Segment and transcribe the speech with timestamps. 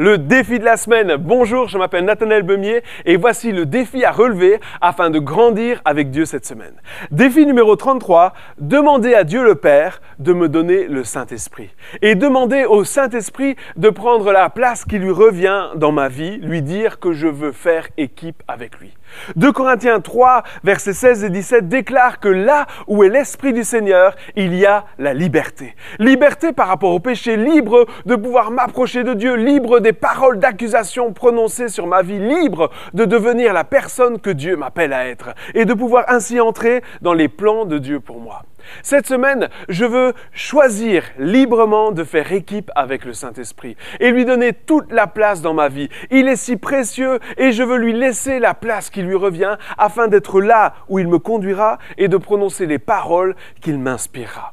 [0.00, 1.16] le défi de la semaine.
[1.16, 6.10] Bonjour, je m'appelle Nathanaël Bemier et voici le défi à relever afin de grandir avec
[6.10, 6.72] Dieu cette semaine.
[7.10, 11.68] Défi numéro 33, demander à Dieu le Père de me donner le Saint-Esprit.
[12.00, 16.62] Et demander au Saint-Esprit de prendre la place qui lui revient dans ma vie, lui
[16.62, 18.94] dire que je veux faire équipe avec lui.
[19.36, 24.14] 2 Corinthiens 3, versets 16 et 17 déclare que là où est l'Esprit du Seigneur,
[24.36, 25.74] il y a la liberté.
[25.98, 31.12] Liberté par rapport au péché, libre de pouvoir m'approcher de Dieu, libre des paroles d'accusation
[31.12, 35.64] prononcées sur ma vie, libre de devenir la personne que Dieu m'appelle à être et
[35.64, 38.44] de pouvoir ainsi entrer dans les plans de Dieu pour moi.
[38.84, 44.52] Cette semaine, je veux choisir librement de faire équipe avec le Saint-Esprit et lui donner
[44.52, 45.88] toute la place dans ma vie.
[46.12, 50.06] Il est si précieux et je veux lui laisser la place qui lui revient afin
[50.06, 54.52] d'être là où il me conduira et de prononcer les paroles qu'il m'inspirera.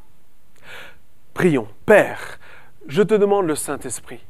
[1.35, 1.67] Prions.
[1.85, 2.39] Père,
[2.87, 4.23] je te demande le Saint-Esprit.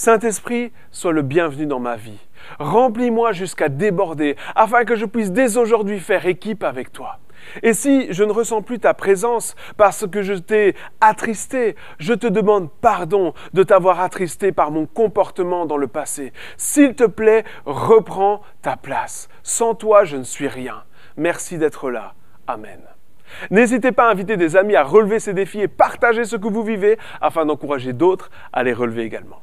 [0.00, 2.26] Saint-Esprit, sois le bienvenu dans ma vie.
[2.58, 7.18] Remplis-moi jusqu'à déborder afin que je puisse dès aujourd'hui faire équipe avec toi.
[7.62, 12.26] Et si je ne ressens plus ta présence parce que je t'ai attristé, je te
[12.26, 16.32] demande pardon de t'avoir attristé par mon comportement dans le passé.
[16.56, 19.28] S'il te plaît, reprends ta place.
[19.42, 20.82] Sans toi, je ne suis rien.
[21.18, 22.14] Merci d'être là.
[22.46, 22.80] Amen.
[23.50, 26.62] N'hésitez pas à inviter des amis à relever ces défis et partager ce que vous
[26.62, 29.42] vivez afin d'encourager d'autres à les relever également.